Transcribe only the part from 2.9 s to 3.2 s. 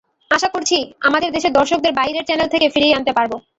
আনতে